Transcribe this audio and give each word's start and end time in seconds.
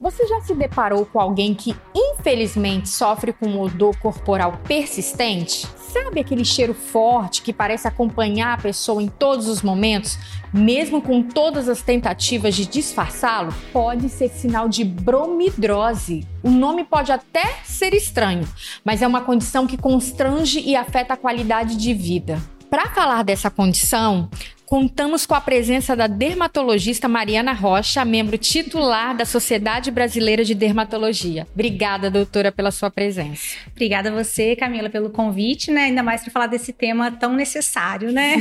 Você 0.00 0.28
já 0.28 0.40
se 0.42 0.54
deparou 0.54 1.04
com 1.04 1.18
alguém 1.18 1.52
que 1.52 1.74
infelizmente 1.92 2.88
sofre 2.88 3.32
com 3.32 3.48
um 3.48 3.60
odor 3.60 3.98
corporal 3.98 4.56
persistente? 4.62 5.66
Sabe 5.76 6.20
aquele 6.20 6.44
cheiro 6.44 6.72
forte 6.72 7.42
que 7.42 7.52
parece 7.52 7.88
acompanhar 7.88 8.54
a 8.54 8.62
pessoa 8.62 9.02
em 9.02 9.08
todos 9.08 9.48
os 9.48 9.60
momentos, 9.60 10.16
mesmo 10.54 11.02
com 11.02 11.20
todas 11.20 11.68
as 11.68 11.82
tentativas 11.82 12.54
de 12.54 12.64
disfarçá-lo? 12.64 13.52
Pode 13.72 14.08
ser 14.08 14.28
sinal 14.28 14.68
de 14.68 14.84
bromidrose. 14.84 16.24
O 16.44 16.50
nome 16.50 16.84
pode 16.84 17.10
até 17.10 17.56
ser 17.64 17.92
estranho, 17.92 18.46
mas 18.84 19.02
é 19.02 19.06
uma 19.06 19.22
condição 19.22 19.66
que 19.66 19.76
constrange 19.76 20.60
e 20.60 20.76
afeta 20.76 21.14
a 21.14 21.16
qualidade 21.16 21.76
de 21.76 21.92
vida. 21.92 22.40
Para 22.70 22.88
falar 22.90 23.24
dessa 23.24 23.50
condição, 23.50 24.30
contamos 24.68 25.24
com 25.24 25.34
a 25.34 25.40
presença 25.40 25.96
da 25.96 26.06
dermatologista 26.06 27.08
Mariana 27.08 27.54
Rocha, 27.54 28.04
membro 28.04 28.36
titular 28.36 29.16
da 29.16 29.24
Sociedade 29.24 29.90
Brasileira 29.90 30.44
de 30.44 30.54
Dermatologia. 30.54 31.46
Obrigada, 31.54 32.10
doutora, 32.10 32.52
pela 32.52 32.70
sua 32.70 32.90
presença. 32.90 33.56
Obrigada 33.72 34.10
a 34.10 34.12
você, 34.12 34.54
Camila, 34.54 34.90
pelo 34.90 35.08
convite, 35.08 35.70
né? 35.70 35.84
Ainda 35.84 36.02
mais 36.02 36.20
para 36.20 36.30
falar 36.30 36.48
desse 36.48 36.74
tema 36.74 37.10
tão 37.10 37.32
necessário, 37.32 38.12
né? 38.12 38.36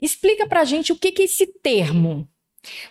Explica 0.00 0.46
pra 0.46 0.64
gente 0.64 0.92
o 0.92 0.96
que 0.96 1.08
é 1.08 1.24
esse 1.24 1.44
termo. 1.60 2.28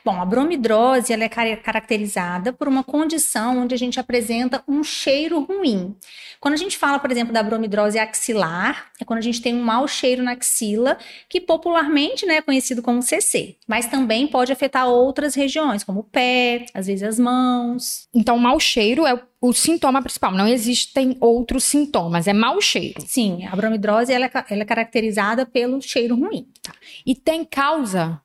Bom, 0.04 0.20
a 0.22 0.26
bromidrose 0.26 1.14
ela 1.14 1.24
é 1.24 1.30
caracterizada 1.30 2.54
por 2.54 2.68
uma 2.68 2.84
condição 2.84 3.60
onde 3.60 3.74
a 3.74 3.78
gente 3.78 4.00
apresenta 4.00 4.64
um 4.68 4.84
cheiro 4.84 5.42
ruim. 5.42 5.96
Quando 6.40 6.56
a 6.56 6.58
gente 6.58 6.78
fala, 6.78 7.00
por 7.00 7.12
exemplo, 7.12 7.34
da 7.34 7.42
bromidrose 7.42 7.98
axilar, 7.98 8.92
é 9.00 9.06
quando 9.06 9.20
a 9.20 9.24
gente 9.24 9.42
tem 9.42 9.56
um 9.56 9.64
mau 9.64 9.88
cheiro 9.88 10.24
na 10.24 10.34
axila, 10.34 10.98
que 11.30 11.40
popularmente 11.40 12.26
né, 12.26 12.36
é 12.36 12.42
conhecido 12.42 12.82
como 12.82 13.02
CC, 13.02 13.58
mas 13.68 13.86
também 13.86 14.28
pode 14.28 14.52
afetar 14.52 14.88
outras 14.88 15.36
regiões, 15.36 15.84
como 15.84 16.02
o 16.02 16.04
pé, 16.04 16.66
às 16.74 16.88
vezes 16.88 17.04
as 17.04 17.20
mãos. 17.20 18.08
Então, 18.14 18.38
mau 18.38 18.60
cheiro 18.60 19.06
é 19.08 19.22
o 19.40 19.54
sintoma 19.54 20.02
principal, 20.02 20.32
não 20.32 20.48
existem 20.48 21.18
outros 21.20 21.64
sintomas, 21.66 22.28
é 22.28 22.34
mau 22.34 22.62
cheiro. 22.62 23.02
Sim, 23.06 23.46
a 23.46 23.56
bromidrose 23.56 24.12
ela 24.12 24.26
é, 24.26 24.32
ela 24.50 24.62
é 24.62 24.66
caracterizada 24.66 25.46
pelo 25.46 25.82
cheiro 25.82 26.16
ruim. 26.16 26.48
Tá? 26.62 26.74
E 27.06 27.14
tem 27.14 27.44
causa 27.44 28.22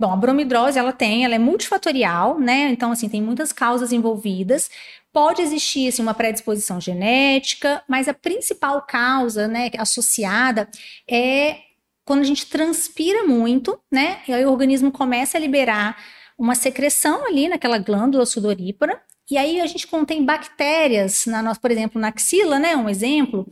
Bom, 0.00 0.12
a 0.12 0.16
bromidrose 0.16 0.78
ela 0.78 0.92
tem, 0.92 1.24
ela 1.24 1.34
é 1.34 1.38
multifatorial, 1.38 2.38
né? 2.38 2.70
Então, 2.70 2.92
assim, 2.92 3.08
tem 3.08 3.20
muitas 3.20 3.52
causas 3.52 3.92
envolvidas. 3.92 4.70
Pode 5.12 5.42
existir 5.42 5.88
assim, 5.88 6.02
uma 6.02 6.14
predisposição 6.14 6.80
genética, 6.80 7.82
mas 7.88 8.06
a 8.06 8.14
principal 8.14 8.82
causa, 8.82 9.48
né, 9.48 9.70
associada 9.76 10.68
é 11.10 11.56
quando 12.04 12.20
a 12.20 12.24
gente 12.24 12.46
transpira 12.46 13.24
muito, 13.24 13.78
né? 13.90 14.20
E 14.28 14.32
aí 14.32 14.44
o 14.46 14.50
organismo 14.52 14.92
começa 14.92 15.36
a 15.36 15.40
liberar 15.40 15.96
uma 16.38 16.54
secreção 16.54 17.26
ali 17.26 17.48
naquela 17.48 17.78
glândula 17.78 18.24
sudorípara, 18.24 19.02
e 19.30 19.36
aí 19.36 19.60
a 19.60 19.66
gente 19.66 19.86
contém 19.86 20.24
bactérias, 20.24 21.26
na 21.26 21.42
nossa, 21.42 21.60
por 21.60 21.70
exemplo, 21.70 22.00
na 22.00 22.08
axila, 22.08 22.58
né? 22.58 22.74
Um 22.74 22.88
exemplo. 22.88 23.46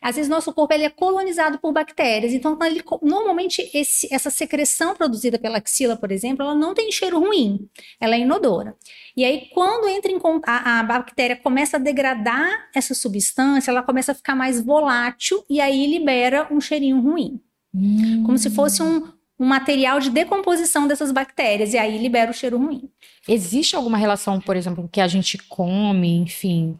Às 0.00 0.16
vezes 0.16 0.28
nosso 0.28 0.52
corpo 0.52 0.74
ele 0.74 0.84
é 0.84 0.90
colonizado 0.90 1.58
por 1.58 1.72
bactérias. 1.72 2.34
Então, 2.34 2.58
ele, 2.62 2.82
normalmente 3.00 3.70
esse, 3.72 4.12
essa 4.12 4.30
secreção 4.30 4.94
produzida 4.94 5.38
pela 5.38 5.58
axila, 5.58 5.96
por 5.96 6.10
exemplo, 6.10 6.44
ela 6.44 6.54
não 6.54 6.74
tem 6.74 6.90
cheiro 6.92 7.18
ruim. 7.18 7.68
Ela 8.00 8.16
é 8.16 8.20
inodora. 8.20 8.76
E 9.16 9.24
aí, 9.24 9.48
quando 9.54 9.88
entra 9.88 10.10
em 10.10 10.20
a, 10.44 10.80
a 10.80 10.82
bactéria 10.82 11.36
começa 11.36 11.76
a 11.76 11.80
degradar 11.80 12.68
essa 12.74 12.94
substância, 12.94 13.70
ela 13.70 13.82
começa 13.82 14.12
a 14.12 14.14
ficar 14.14 14.34
mais 14.34 14.60
volátil 14.60 15.42
e 15.48 15.60
aí 15.60 15.86
libera 15.86 16.48
um 16.50 16.60
cheirinho 16.60 17.00
ruim. 17.00 17.40
Hum. 17.74 18.22
Como 18.26 18.36
se 18.36 18.50
fosse 18.50 18.82
um, 18.82 19.08
um 19.42 19.44
material 19.44 19.98
de 19.98 20.08
decomposição 20.08 20.86
dessas 20.86 21.10
bactérias, 21.10 21.74
e 21.74 21.78
aí 21.78 21.98
libera 21.98 22.30
o 22.30 22.34
cheiro 22.34 22.58
ruim. 22.58 22.88
Existe 23.26 23.74
alguma 23.74 23.98
relação, 23.98 24.40
por 24.40 24.54
exemplo, 24.54 24.88
que 24.90 25.00
a 25.00 25.08
gente 25.08 25.36
come, 25.36 26.16
enfim? 26.18 26.78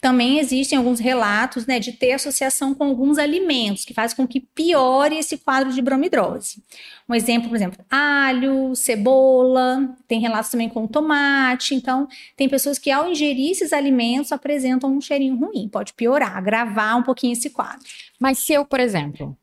Também 0.00 0.38
existem 0.38 0.78
alguns 0.78 0.98
relatos 0.98 1.66
né, 1.66 1.78
de 1.78 1.92
ter 1.92 2.12
associação 2.12 2.74
com 2.74 2.84
alguns 2.84 3.18
alimentos 3.18 3.84
que 3.84 3.92
fazem 3.92 4.16
com 4.16 4.26
que 4.26 4.40
piore 4.40 5.18
esse 5.18 5.36
quadro 5.36 5.70
de 5.70 5.82
bromidrose. 5.82 6.64
Um 7.06 7.14
exemplo, 7.14 7.50
por 7.50 7.56
exemplo, 7.56 7.84
alho, 7.90 8.74
cebola, 8.74 9.94
tem 10.08 10.18
relatos 10.18 10.50
também 10.50 10.70
com 10.70 10.86
tomate. 10.86 11.74
Então, 11.74 12.08
tem 12.34 12.48
pessoas 12.48 12.78
que 12.78 12.90
ao 12.90 13.10
ingerir 13.10 13.50
esses 13.50 13.74
alimentos 13.74 14.32
apresentam 14.32 14.90
um 14.90 15.02
cheirinho 15.02 15.36
ruim, 15.36 15.68
pode 15.68 15.92
piorar, 15.92 16.34
agravar 16.34 16.96
um 16.96 17.02
pouquinho 17.02 17.34
esse 17.34 17.50
quadro. 17.50 17.84
Mas 18.18 18.38
se 18.38 18.54
eu, 18.54 18.64
por 18.64 18.80
exemplo, 18.80 19.36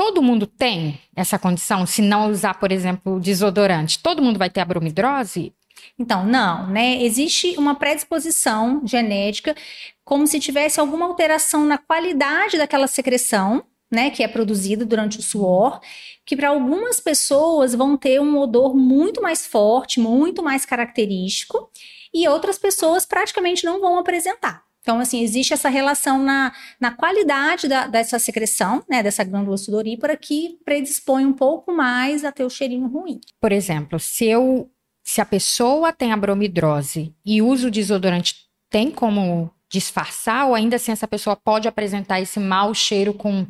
Todo 0.00 0.22
mundo 0.22 0.46
tem 0.46 0.98
essa 1.14 1.38
condição 1.38 1.84
se 1.84 2.00
não 2.00 2.30
usar, 2.30 2.54
por 2.54 2.72
exemplo, 2.72 3.20
desodorante? 3.20 3.98
Todo 4.02 4.22
mundo 4.22 4.38
vai 4.38 4.48
ter 4.48 4.60
a 4.60 4.64
bromidrose? 4.64 5.52
Então, 5.98 6.24
não, 6.24 6.66
né? 6.68 7.02
Existe 7.02 7.54
uma 7.58 7.74
predisposição 7.74 8.80
genética, 8.82 9.54
como 10.02 10.26
se 10.26 10.40
tivesse 10.40 10.80
alguma 10.80 11.04
alteração 11.04 11.66
na 11.66 11.76
qualidade 11.76 12.56
daquela 12.56 12.86
secreção, 12.86 13.62
né, 13.92 14.08
que 14.08 14.22
é 14.22 14.28
produzida 14.28 14.86
durante 14.86 15.18
o 15.18 15.22
suor, 15.22 15.78
que 16.24 16.34
para 16.34 16.48
algumas 16.48 16.98
pessoas 16.98 17.74
vão 17.74 17.94
ter 17.94 18.22
um 18.22 18.38
odor 18.38 18.74
muito 18.74 19.20
mais 19.20 19.46
forte, 19.46 20.00
muito 20.00 20.42
mais 20.42 20.64
característico, 20.64 21.70
e 22.14 22.26
outras 22.26 22.58
pessoas 22.58 23.04
praticamente 23.04 23.66
não 23.66 23.82
vão 23.82 23.98
apresentar. 23.98 24.64
Então, 24.82 24.98
assim, 24.98 25.22
existe 25.22 25.52
essa 25.52 25.68
relação 25.68 26.22
na, 26.22 26.52
na 26.80 26.90
qualidade 26.90 27.68
da, 27.68 27.86
dessa 27.86 28.18
secreção, 28.18 28.82
né, 28.88 29.02
dessa 29.02 29.22
glândula 29.22 29.56
sudorípara, 29.56 30.16
que 30.16 30.58
predispõe 30.64 31.26
um 31.26 31.32
pouco 31.32 31.72
mais 31.72 32.24
a 32.24 32.32
ter 32.32 32.44
o 32.44 32.50
cheirinho 32.50 32.86
ruim. 32.86 33.20
Por 33.40 33.52
exemplo, 33.52 34.00
se 34.00 34.24
eu, 34.24 34.70
se 35.02 35.20
a 35.20 35.26
pessoa 35.26 35.92
tem 35.92 36.12
a 36.12 36.16
bromidrose 36.16 37.14
e 37.24 37.42
usa 37.42 37.68
o 37.68 37.70
desodorante, 37.70 38.34
tem 38.70 38.90
como 38.90 39.50
disfarçar 39.68 40.48
ou 40.48 40.54
ainda 40.54 40.76
assim 40.76 40.92
essa 40.92 41.06
pessoa 41.06 41.36
pode 41.36 41.68
apresentar 41.68 42.20
esse 42.20 42.40
mau 42.40 42.74
cheiro 42.74 43.14
com 43.14 43.46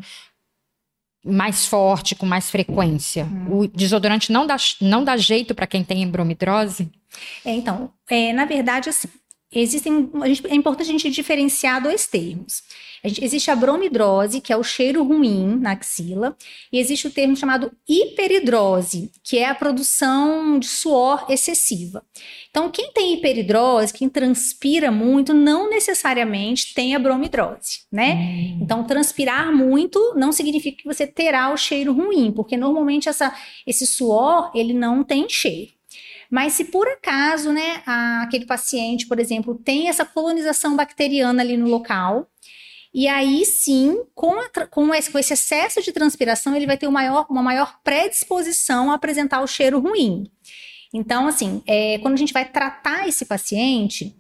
mais 1.25 1.67
forte, 1.67 2.15
com 2.15 2.27
mais 2.27 2.51
frequência? 2.51 3.25
Hum. 3.25 3.61
O 3.61 3.69
desodorante 3.69 4.33
não 4.33 4.47
dá, 4.47 4.57
não 4.81 5.05
dá 5.05 5.17
jeito 5.17 5.55
para 5.55 5.67
quem 5.67 5.85
tem 5.85 6.07
bromidrose? 6.09 6.91
É, 7.45 7.53
então, 7.53 7.93
é, 8.09 8.33
na 8.33 8.45
verdade, 8.45 8.89
assim, 8.89 9.09
existem, 9.59 10.11
gente, 10.27 10.47
é 10.47 10.55
importante 10.55 10.88
a 10.88 10.93
gente 10.93 11.11
diferenciar 11.11 11.83
dois 11.83 12.06
termos. 12.06 12.62
A 13.03 13.09
gente, 13.09 13.25
existe 13.25 13.50
a 13.50 13.56
bromidrose, 13.56 14.41
que 14.41 14.53
é 14.53 14.56
o 14.56 14.62
cheiro 14.62 15.03
ruim 15.03 15.59
na 15.59 15.72
axila, 15.72 16.37
e 16.72 16.78
existe 16.78 17.06
o 17.06 17.11
termo 17.11 17.34
chamado 17.34 17.72
hiperidrose, 17.89 19.10
que 19.25 19.39
é 19.39 19.49
a 19.49 19.55
produção 19.55 20.59
de 20.59 20.69
suor 20.69 21.27
excessiva. 21.28 22.05
Então, 22.50 22.71
quem 22.71 22.93
tem 22.93 23.15
hiperidrose, 23.15 23.93
quem 23.93 24.09
transpira 24.09 24.93
muito, 24.93 25.33
não 25.33 25.71
necessariamente 25.71 26.75
tem 26.75 26.94
a 26.94 26.99
bromidrose, 26.99 27.81
né? 27.91 28.15
Hum. 28.15 28.59
Então, 28.62 28.84
transpirar 28.84 29.50
muito 29.50 30.15
não 30.15 30.31
significa 30.31 30.83
que 30.83 30.87
você 30.87 31.06
terá 31.06 31.53
o 31.53 31.56
cheiro 31.56 31.93
ruim, 31.93 32.31
porque 32.31 32.56
normalmente 32.56 33.09
essa, 33.09 33.34
esse 33.66 33.87
suor, 33.87 34.50
ele 34.55 34.75
não 34.75 35.03
tem 35.03 35.28
cheiro. 35.28 35.80
Mas 36.31 36.53
se 36.53 36.67
por 36.67 36.87
acaso, 36.87 37.53
né, 37.53 37.83
aquele 38.23 38.47
paciente, 38.47 39.07
por 39.07 39.19
exemplo, 39.19 39.55
tem 39.57 39.89
essa 39.89 40.05
colonização 40.05 40.77
bacteriana 40.77 41.43
ali 41.43 41.57
no 41.57 41.69
local, 41.69 42.31
e 42.95 43.09
aí 43.09 43.45
sim, 43.45 44.05
com, 44.15 44.35
a, 44.39 44.67
com, 44.67 44.95
esse, 44.95 45.11
excesso 45.33 45.83
de 45.83 45.93
transpiração, 45.93 46.55
ele 46.55 46.67
vai 46.67 46.77
ter 46.77 46.87
uma 46.87 47.01
maior, 47.01 47.27
uma 47.29 47.43
maior 47.43 47.81
predisposição 47.83 48.91
a 48.91 48.95
apresentar 48.95 49.41
o 49.43 49.47
cheiro 49.47 49.81
ruim. 49.81 50.31
Então, 50.93 51.27
assim, 51.27 51.63
é, 51.67 51.99
quando 51.99 52.15
a 52.15 52.19
gente 52.19 52.33
vai 52.33 52.45
tratar 52.45 53.09
esse 53.09 53.25
paciente, 53.25 54.20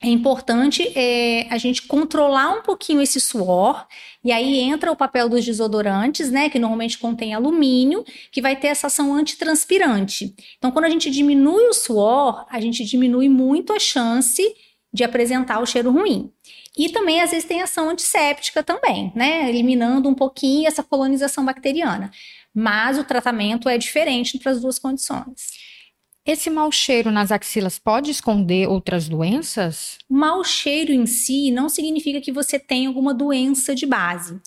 é 0.00 0.08
importante 0.08 0.92
é, 0.94 1.48
a 1.50 1.58
gente 1.58 1.82
controlar 1.82 2.50
um 2.50 2.62
pouquinho 2.62 3.00
esse 3.02 3.20
suor, 3.20 3.84
e 4.24 4.30
aí 4.30 4.60
entra 4.60 4.92
o 4.92 4.96
papel 4.96 5.28
dos 5.28 5.44
desodorantes, 5.44 6.30
né, 6.30 6.48
que 6.48 6.58
normalmente 6.58 6.98
contém 6.98 7.34
alumínio, 7.34 8.04
que 8.30 8.40
vai 8.40 8.54
ter 8.54 8.68
essa 8.68 8.86
ação 8.86 9.12
antitranspirante. 9.12 10.34
Então, 10.56 10.70
quando 10.70 10.84
a 10.84 10.90
gente 10.90 11.10
diminui 11.10 11.64
o 11.64 11.72
suor, 11.72 12.46
a 12.48 12.60
gente 12.60 12.84
diminui 12.84 13.28
muito 13.28 13.72
a 13.72 13.80
chance 13.80 14.42
de 14.92 15.02
apresentar 15.02 15.60
o 15.60 15.66
cheiro 15.66 15.90
ruim. 15.90 16.32
E 16.76 16.88
também, 16.90 17.20
às 17.20 17.32
vezes, 17.32 17.44
tem 17.44 17.60
ação 17.60 17.90
antisséptica 17.90 18.62
também, 18.62 19.12
né, 19.16 19.48
eliminando 19.48 20.08
um 20.08 20.14
pouquinho 20.14 20.68
essa 20.68 20.82
colonização 20.82 21.44
bacteriana. 21.44 22.12
Mas 22.54 22.98
o 22.98 23.04
tratamento 23.04 23.68
é 23.68 23.76
diferente 23.76 24.38
para 24.38 24.52
as 24.52 24.60
duas 24.60 24.78
condições. 24.78 25.58
Esse 26.28 26.50
mau 26.50 26.70
cheiro 26.70 27.10
nas 27.10 27.32
axilas 27.32 27.78
pode 27.78 28.10
esconder 28.10 28.68
outras 28.68 29.08
doenças? 29.08 29.96
Mau 30.06 30.44
cheiro 30.44 30.92
em 30.92 31.06
si 31.06 31.50
não 31.50 31.70
significa 31.70 32.20
que 32.20 32.30
você 32.30 32.58
tem 32.58 32.84
alguma 32.84 33.14
doença 33.14 33.74
de 33.74 33.86
base. 33.86 34.38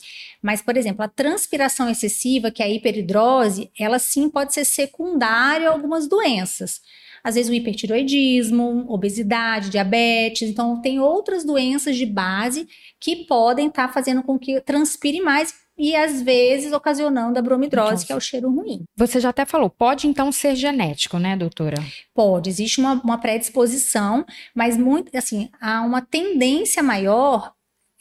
Mas, 0.43 0.61
por 0.61 0.77
exemplo, 0.77 1.03
a 1.03 1.07
transpiração 1.07 1.89
excessiva, 1.89 2.51
que 2.51 2.61
é 2.61 2.67
a 2.67 2.69
hiperidrose, 2.69 3.71
ela 3.79 3.97
sim 3.97 4.29
pode 4.29 4.53
ser 4.53 4.63
secundária 4.63 5.69
a 5.69 5.71
algumas 5.71 6.07
doenças. 6.07 6.81
Às 7.23 7.33
vezes 7.33 7.49
o 7.49 7.53
hipertiroidismo, 7.55 8.85
obesidade, 8.87 9.71
diabetes. 9.71 10.51
Então, 10.51 10.79
tem 10.83 10.99
outras 10.99 11.43
doenças 11.43 11.95
de 11.95 12.05
base 12.05 12.67
que 12.99 13.25
podem 13.25 13.69
estar 13.69 13.87
tá 13.87 13.93
fazendo 13.93 14.21
com 14.21 14.37
que 14.37 14.61
transpire 14.61 15.19
mais 15.19 15.51
e 15.81 15.95
às 15.95 16.21
vezes 16.21 16.71
ocasionando 16.71 17.39
a 17.39 17.41
bromidrose, 17.41 18.03
então, 18.03 18.05
que 18.05 18.13
é 18.13 18.15
o 18.15 18.19
cheiro 18.19 18.51
ruim. 18.51 18.83
Você 18.95 19.19
já 19.19 19.29
até 19.29 19.47
falou, 19.47 19.67
pode 19.67 20.05
então 20.05 20.31
ser 20.31 20.55
genético, 20.55 21.17
né, 21.17 21.35
doutora? 21.35 21.83
Pode, 22.13 22.51
existe 22.51 22.79
uma, 22.79 23.01
uma 23.03 23.17
predisposição, 23.17 24.23
mas 24.53 24.77
muito, 24.77 25.17
assim, 25.17 25.49
há 25.59 25.81
uma 25.81 25.99
tendência 25.99 26.83
maior 26.83 27.51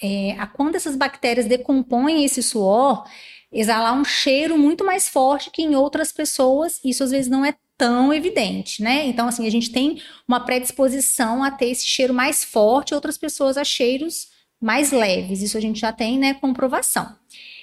é, 0.03 0.33
a 0.33 0.47
quando 0.47 0.77
essas 0.77 0.95
bactérias 0.95 1.47
decompõem 1.47 2.23
esse 2.23 2.43
suor, 2.43 3.03
exalar 3.51 3.95
um 3.95 4.05
cheiro 4.05 4.59
muito 4.59 4.85
mais 4.85 5.09
forte 5.09 5.51
que 5.51 5.63
em 5.63 5.75
outras 5.75 6.13
pessoas. 6.13 6.79
Isso 6.85 7.03
às 7.03 7.11
vezes 7.11 7.31
não 7.31 7.47
é 7.47 7.55
tão 7.79 8.13
evidente, 8.13 8.83
né? 8.83 9.07
Então, 9.07 9.27
assim, 9.27 9.47
a 9.47 9.51
gente 9.51 9.73
tem 9.73 10.03
uma 10.29 10.41
predisposição 10.41 11.43
a 11.43 11.51
ter 11.51 11.71
esse 11.71 11.87
cheiro 11.87 12.13
mais 12.13 12.45
forte, 12.45 12.95
outras 12.95 13.17
pessoas 13.17 13.57
a 13.57 13.65
cheiros 13.65 14.29
mais 14.61 14.93
leves. 14.93 15.43
Isso 15.43 15.57
a 15.57 15.61
gente 15.61 15.81
já 15.81 15.93
tem, 15.93 16.19
né, 16.19 16.35
comprovação. 16.35 17.17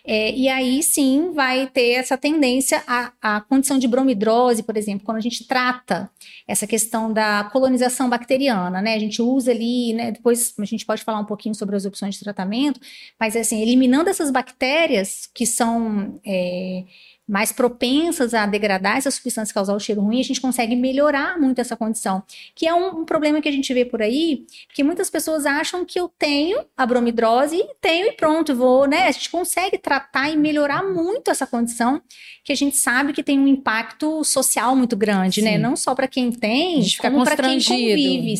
É, 0.09 0.31
e 0.33 0.47
aí 0.47 0.81
sim 0.81 1.33
vai 1.33 1.67
ter 1.67 1.91
essa 1.91 2.17
tendência 2.17 2.81
à, 2.87 3.11
à 3.21 3.41
condição 3.41 3.77
de 3.77 3.89
bromidrose, 3.89 4.63
por 4.63 4.77
exemplo, 4.77 5.05
quando 5.05 5.17
a 5.17 5.21
gente 5.21 5.45
trata 5.45 6.09
essa 6.47 6.65
questão 6.65 7.11
da 7.11 7.43
colonização 7.51 8.09
bacteriana, 8.09 8.81
né? 8.81 8.93
A 8.93 8.99
gente 8.99 9.21
usa 9.21 9.51
ali, 9.51 9.93
né? 9.93 10.11
Depois 10.13 10.53
a 10.57 10.63
gente 10.63 10.85
pode 10.85 11.03
falar 11.03 11.19
um 11.19 11.25
pouquinho 11.25 11.53
sobre 11.53 11.75
as 11.75 11.83
opções 11.83 12.15
de 12.15 12.21
tratamento, 12.21 12.79
mas 13.19 13.35
assim, 13.35 13.61
eliminando 13.61 14.09
essas 14.09 14.31
bactérias 14.31 15.29
que 15.33 15.45
são. 15.45 16.21
É, 16.25 16.85
mais 17.27 17.51
propensas 17.51 18.33
a 18.33 18.45
degradar 18.45 18.97
essa 18.97 19.11
substância 19.11 19.53
causar 19.53 19.75
o 19.75 19.79
cheiro 19.79 20.01
ruim, 20.01 20.21
a 20.21 20.23
gente 20.23 20.39
consegue 20.39 20.75
melhorar 20.75 21.37
muito 21.37 21.59
essa 21.59 21.75
condição. 21.75 22.23
Que 22.55 22.65
é 22.65 22.73
um, 22.73 23.01
um, 23.01 23.05
problema 23.05 23.41
que 23.41 23.49
a 23.49 23.51
gente 23.51 23.73
vê 23.73 23.83
por 23.83 24.01
aí, 24.01 24.45
que 24.73 24.83
muitas 24.83 25.09
pessoas 25.09 25.45
acham 25.45 25.83
que 25.83 25.99
eu 25.99 26.09
tenho 26.17 26.63
a 26.77 26.85
bromidrose 26.85 27.57
e 27.57 27.75
tenho 27.81 28.07
e 28.07 28.13
pronto, 28.13 28.55
vou, 28.55 28.87
né? 28.87 29.07
A 29.07 29.11
gente 29.11 29.29
consegue 29.29 29.77
tratar 29.77 30.29
e 30.29 30.37
melhorar 30.37 30.83
muito 30.83 31.29
essa 31.29 31.45
condição, 31.45 32.01
que 32.45 32.53
a 32.53 32.55
gente 32.55 32.77
sabe 32.77 33.11
que 33.11 33.21
tem 33.21 33.37
um 33.37 33.47
impacto 33.47 34.23
social 34.23 34.73
muito 34.75 34.95
grande, 34.95 35.41
né? 35.41 35.51
sim. 35.51 35.57
né? 35.57 35.61
Não 35.61 35.75
só 35.75 35.93
para 35.93 36.07
quem 36.07 36.31
tem, 36.31 36.85
como 37.01 37.23
para 37.25 37.35
quem 37.35 37.61
convive, 37.61 38.37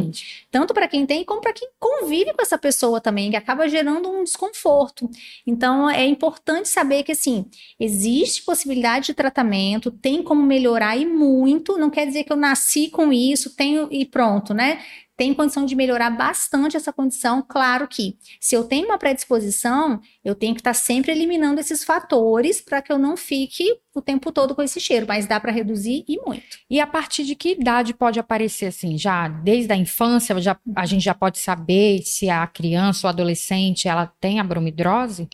Exatamente. 0.00 0.39
Tanto 0.50 0.74
para 0.74 0.88
quem 0.88 1.06
tem, 1.06 1.24
como 1.24 1.40
para 1.40 1.52
quem 1.52 1.68
convive 1.78 2.32
com 2.34 2.42
essa 2.42 2.58
pessoa 2.58 3.00
também, 3.00 3.30
que 3.30 3.36
acaba 3.36 3.68
gerando 3.68 4.10
um 4.10 4.24
desconforto. 4.24 5.08
Então, 5.46 5.88
é 5.88 6.04
importante 6.06 6.68
saber 6.68 7.02
que, 7.04 7.12
assim, 7.12 7.46
existe 7.78 8.42
possibilidade 8.42 9.06
de 9.06 9.14
tratamento, 9.14 9.90
tem 9.90 10.22
como 10.22 10.42
melhorar 10.42 10.96
e 10.96 11.06
muito. 11.06 11.78
Não 11.78 11.90
quer 11.90 12.06
dizer 12.06 12.24
que 12.24 12.32
eu 12.32 12.36
nasci 12.36 12.88
com 12.90 13.12
isso, 13.12 13.54
tenho 13.54 13.88
e 13.90 14.04
pronto, 14.04 14.52
né? 14.52 14.82
Tem 15.20 15.34
condição 15.34 15.66
de 15.66 15.76
melhorar 15.76 16.08
bastante 16.08 16.78
essa 16.78 16.94
condição. 16.94 17.44
Claro 17.46 17.86
que, 17.86 18.16
se 18.40 18.54
eu 18.54 18.64
tenho 18.64 18.86
uma 18.86 18.96
predisposição, 18.96 20.00
eu 20.24 20.34
tenho 20.34 20.54
que 20.54 20.62
estar 20.62 20.72
sempre 20.72 21.12
eliminando 21.12 21.60
esses 21.60 21.84
fatores 21.84 22.62
para 22.62 22.80
que 22.80 22.90
eu 22.90 22.98
não 22.98 23.18
fique 23.18 23.66
o 23.94 24.00
tempo 24.00 24.32
todo 24.32 24.54
com 24.54 24.62
esse 24.62 24.80
cheiro, 24.80 25.04
mas 25.06 25.26
dá 25.26 25.38
para 25.38 25.52
reduzir 25.52 26.06
e 26.08 26.16
muito. 26.24 26.56
E 26.70 26.80
a 26.80 26.86
partir 26.86 27.24
de 27.24 27.34
que 27.34 27.50
idade 27.50 27.92
pode 27.92 28.18
aparecer 28.18 28.68
assim? 28.68 28.96
Já 28.96 29.28
desde 29.28 29.70
a 29.74 29.76
infância, 29.76 30.40
já, 30.40 30.58
a 30.74 30.86
gente 30.86 31.04
já 31.04 31.14
pode 31.14 31.38
saber 31.38 32.00
se 32.02 32.30
a 32.30 32.46
criança 32.46 33.06
ou 33.06 33.10
adolescente 33.10 33.88
ela 33.88 34.06
tem 34.06 34.40
a 34.40 34.44
bromidrose? 34.44 35.28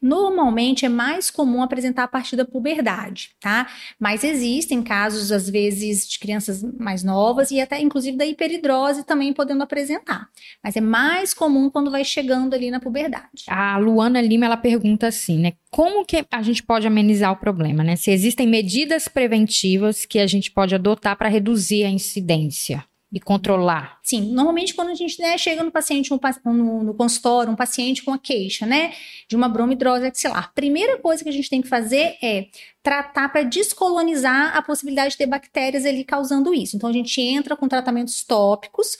Normalmente 0.00 0.84
é 0.84 0.88
mais 0.88 1.30
comum 1.30 1.62
apresentar 1.62 2.04
a 2.04 2.08
partir 2.08 2.36
da 2.36 2.44
puberdade, 2.44 3.30
tá? 3.40 3.66
Mas 3.98 4.24
existem 4.24 4.82
casos, 4.82 5.32
às 5.32 5.48
vezes, 5.48 6.08
de 6.08 6.18
crianças 6.18 6.62
mais 6.78 7.02
novas 7.02 7.50
e 7.50 7.60
até 7.60 7.80
inclusive 7.80 8.16
da 8.16 8.26
hiperidrose 8.26 9.04
também 9.04 9.32
podendo 9.32 9.62
apresentar. 9.62 10.28
Mas 10.62 10.76
é 10.76 10.80
mais 10.80 11.32
comum 11.34 11.70
quando 11.70 11.90
vai 11.90 12.04
chegando 12.04 12.54
ali 12.54 12.70
na 12.70 12.80
puberdade. 12.80 13.44
A 13.48 13.78
Luana 13.78 14.20
Lima, 14.20 14.46
ela 14.46 14.56
pergunta 14.56 15.06
assim, 15.06 15.38
né? 15.38 15.52
Como 15.70 16.04
que 16.04 16.24
a 16.30 16.42
gente 16.42 16.62
pode 16.62 16.86
amenizar 16.86 17.32
o 17.32 17.36
problema, 17.36 17.82
né? 17.82 17.96
Se 17.96 18.10
existem 18.10 18.46
medidas 18.46 19.08
preventivas 19.08 20.04
que 20.04 20.18
a 20.18 20.26
gente 20.26 20.50
pode 20.50 20.74
adotar 20.74 21.16
para 21.16 21.28
reduzir 21.28 21.84
a 21.84 21.90
incidência? 21.90 22.84
E 23.14 23.20
controlar? 23.20 24.00
Sim, 24.02 24.32
normalmente 24.32 24.74
quando 24.74 24.90
a 24.90 24.94
gente 24.94 25.20
né, 25.22 25.38
chega 25.38 25.62
no 25.62 25.70
paciente, 25.70 26.12
um, 26.12 26.18
no, 26.52 26.82
no, 26.82 26.94
consultório, 26.94 27.52
um 27.52 27.56
paciente 27.56 28.02
com 28.02 28.12
a 28.12 28.18
queixa, 28.18 28.66
né, 28.66 28.92
de 29.28 29.36
uma 29.36 29.48
bromidrose 29.48 30.04
axilar, 30.04 30.52
primeira 30.52 30.98
coisa 30.98 31.22
que 31.22 31.28
a 31.28 31.32
gente 31.32 31.48
tem 31.48 31.62
que 31.62 31.68
fazer 31.68 32.16
é 32.20 32.48
tratar 32.82 33.30
para 33.30 33.44
descolonizar 33.44 34.56
a 34.56 34.60
possibilidade 34.60 35.12
de 35.12 35.18
ter 35.18 35.26
bactérias 35.26 35.86
ali 35.86 36.04
causando 36.04 36.52
isso. 36.52 36.76
Então 36.76 36.90
a 36.90 36.92
gente 36.92 37.18
entra 37.20 37.56
com 37.56 37.68
tratamentos 37.68 38.24
tópicos 38.24 38.98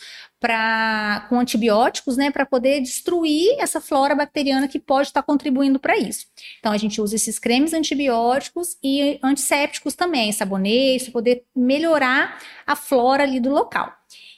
com 1.28 1.38
antibióticos, 1.38 2.16
né, 2.16 2.30
para 2.30 2.44
poder 2.44 2.80
destruir 2.80 3.56
essa 3.58 3.80
flora 3.80 4.14
bacteriana 4.14 4.68
que 4.68 4.78
pode 4.78 5.08
estar 5.08 5.22
tá 5.22 5.26
contribuindo 5.26 5.78
para 5.78 5.96
isso. 5.96 6.26
Então 6.58 6.72
a 6.72 6.76
gente 6.76 7.00
usa 7.00 7.16
esses 7.16 7.38
cremes 7.38 7.72
antibióticos 7.72 8.76
e 8.82 9.18
antissépticos 9.22 9.94
também, 9.94 10.32
sabonetes, 10.32 11.08
poder 11.08 11.44
melhorar 11.54 12.38
a 12.66 12.76
flora 12.76 13.22
ali 13.22 13.40
do 13.40 13.50
local. 13.50 13.92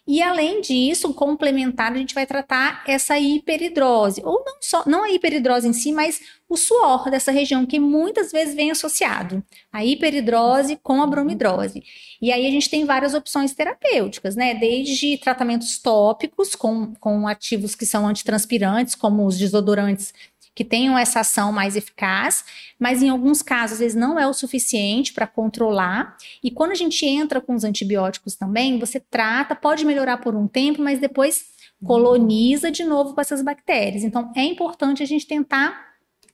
E 0.07 0.23
além 0.23 0.61
disso, 0.61 1.13
complementar, 1.13 1.93
a 1.93 1.97
gente 1.97 2.15
vai 2.15 2.25
tratar 2.25 2.85
essa 2.87 3.19
hiperidrose, 3.19 4.23
ou 4.25 4.45
não 4.45 4.57
só, 4.61 4.85
não 4.87 5.03
a 5.03 5.11
hiperidrose 5.11 5.67
em 5.67 5.73
si, 5.73 5.91
mas 5.91 6.21
o 6.49 6.57
suor 6.57 7.11
dessa 7.11 7.33
região, 7.33 7.67
que 7.67 7.81
muitas 7.81 8.31
vezes 8.31 8.55
vem 8.55 8.71
associado, 8.71 9.43
a 9.73 9.85
hiperidrose 9.85 10.79
com 10.81 11.03
a 11.03 11.07
bromidrose. 11.09 11.83
E 12.23 12.31
aí 12.31 12.47
a 12.47 12.51
gente 12.51 12.71
tem 12.71 12.85
várias 12.85 13.15
opções 13.15 13.53
terapêuticas, 13.53 14.37
né? 14.37 14.55
Desde 14.55 15.19
tratamentos 15.19 15.77
tópicos 15.79 16.55
com, 16.55 16.95
com 17.01 17.27
ativos 17.27 17.75
que 17.75 17.85
são 17.85 18.07
antitranspirantes, 18.07 18.95
como 18.95 19.27
os 19.27 19.37
desodorantes 19.37 20.15
que 20.57 20.65
tenham 20.65 20.97
essa 20.97 21.21
ação 21.21 21.53
mais 21.53 21.77
eficaz, 21.77 22.43
mas 22.81 23.03
em 23.03 23.11
alguns 23.11 23.43
casos, 23.43 23.75
às 23.75 23.79
vezes, 23.81 23.95
não 23.95 24.19
é 24.19 24.27
o 24.27 24.33
suficiente 24.33 25.13
para 25.13 25.27
controlar. 25.27 26.17
E 26.43 26.51
quando 26.51 26.73
a 26.73 26.75
gente 26.75 27.05
entra 27.05 27.43
com 27.43 27.55
os 27.55 27.63
antibióticos 27.63 28.37
também, 28.37 28.79
você 28.79 28.99
trata, 28.99 29.55
pode 29.55 29.85
melhorar 29.85 30.17
por 30.17 30.35
um 30.35 30.49
tempo, 30.49 30.81
mas 30.81 30.99
depois 30.99 31.45
coloniza 31.85 32.71
de 32.71 32.85
novo 32.85 33.13
com 33.13 33.21
essas 33.21 33.43
bactérias. 33.43 34.03
Então, 34.03 34.33
é 34.35 34.45
importante 34.45 35.03
a 35.03 35.07
gente 35.07 35.27
tentar 35.27 35.87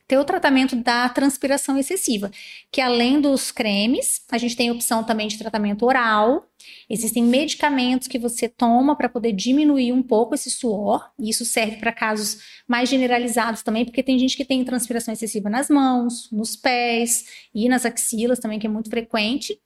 ter 0.07 0.17
o 0.17 0.23
tratamento 0.23 0.75
da 0.75 1.09
transpiração 1.09 1.77
excessiva, 1.77 2.31
que 2.71 2.79
além 2.79 3.19
dos 3.19 3.51
cremes, 3.51 4.21
a 4.31 4.37
gente 4.37 4.55
tem 4.55 4.69
a 4.69 4.73
opção 4.73 5.03
também 5.03 5.27
de 5.27 5.37
tratamento 5.37 5.85
oral. 5.85 6.47
Existem 6.89 7.23
medicamentos 7.23 8.07
que 8.07 8.19
você 8.19 8.47
toma 8.47 8.95
para 8.95 9.09
poder 9.09 9.31
diminuir 9.31 9.91
um 9.91 10.03
pouco 10.03 10.35
esse 10.35 10.49
suor, 10.49 11.09
e 11.19 11.29
isso 11.29 11.45
serve 11.45 11.77
para 11.77 11.91
casos 11.91 12.39
mais 12.67 12.89
generalizados 12.89 13.63
também, 13.63 13.85
porque 13.85 14.03
tem 14.03 14.19
gente 14.19 14.37
que 14.37 14.45
tem 14.45 14.63
transpiração 14.63 15.13
excessiva 15.13 15.49
nas 15.49 15.69
mãos, 15.69 16.29
nos 16.31 16.55
pés 16.55 17.25
e 17.53 17.67
nas 17.69 17.85
axilas 17.85 18.39
também, 18.39 18.59
que 18.59 18.67
é 18.67 18.69
muito 18.69 18.89
frequente. 18.89 19.59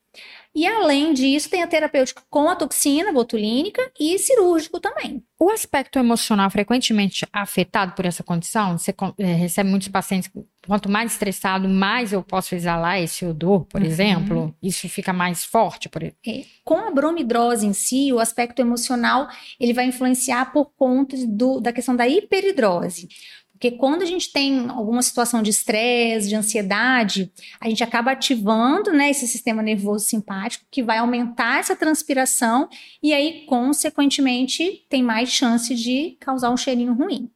E 0.54 0.66
além 0.66 1.12
disso, 1.12 1.48
tem 1.48 1.62
a 1.62 1.66
terapêutica 1.66 2.22
com 2.28 2.48
a 2.48 2.56
toxina 2.56 3.12
botulínica 3.12 3.92
e 3.98 4.18
cirúrgico 4.18 4.80
também. 4.80 5.22
O 5.38 5.50
aspecto 5.50 5.98
emocional 5.98 6.50
frequentemente 6.50 7.26
afetado 7.32 7.92
por 7.92 8.04
essa 8.04 8.24
condição, 8.24 8.76
você 8.76 8.92
é, 9.18 9.34
recebe 9.34 9.70
muitos 9.70 9.88
pacientes, 9.88 10.30
quanto 10.68 10.88
mais 10.90 11.12
estressado, 11.12 11.66
mais 11.66 12.12
eu 12.12 12.22
posso 12.22 12.54
exalar 12.54 13.00
esse 13.00 13.24
odor, 13.24 13.64
por 13.64 13.80
uhum. 13.80 13.86
exemplo, 13.86 14.54
isso 14.62 14.86
fica 14.86 15.14
mais 15.14 15.42
forte. 15.42 15.88
Por... 15.88 16.02
É, 16.02 16.14
com 16.62 16.76
a 16.76 16.90
bromidrose 16.90 17.66
em 17.66 17.72
si, 17.72 18.12
o 18.12 18.20
aspecto 18.20 18.60
emocional, 18.60 19.28
ele 19.58 19.72
vai 19.72 19.86
influenciar 19.86 20.52
por 20.52 20.66
conta 20.76 21.16
do, 21.26 21.58
da 21.58 21.72
questão 21.72 21.96
da 21.96 22.06
hiperidrose. 22.06 23.08
Porque 23.52 23.72
quando 23.72 24.02
a 24.02 24.04
gente 24.04 24.30
tem 24.30 24.68
alguma 24.68 25.02
situação 25.02 25.42
de 25.42 25.50
estresse, 25.50 26.28
de 26.28 26.36
ansiedade, 26.36 27.32
a 27.58 27.68
gente 27.68 27.82
acaba 27.82 28.12
ativando 28.12 28.92
né, 28.92 29.10
esse 29.10 29.26
sistema 29.26 29.62
nervoso 29.62 30.04
simpático 30.04 30.64
que 30.70 30.82
vai 30.82 30.98
aumentar 30.98 31.58
essa 31.58 31.74
transpiração 31.74 32.68
e 33.02 33.12
aí, 33.14 33.46
consequentemente, 33.46 34.84
tem 34.88 35.02
mais 35.02 35.30
chance 35.30 35.74
de 35.74 36.16
causar 36.20 36.50
um 36.50 36.56
cheirinho 36.56 36.92
ruim. 36.92 37.28